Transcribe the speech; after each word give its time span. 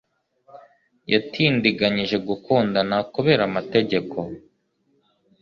Yatindiganyije 1.11 2.17
gukundana 2.27 2.97
kubera 3.13 3.41
amategeko 3.49 4.17